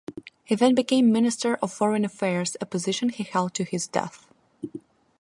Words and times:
He 0.43 0.55
then 0.55 0.73
became 0.73 1.11
Minister 1.11 1.57
of 1.61 1.71
Foreign 1.71 2.03
Affairs, 2.03 2.57
a 2.59 2.65
position 2.65 3.09
he 3.09 3.21
held 3.23 3.53
to 3.53 3.63
his 3.63 3.85
death. 3.85 4.25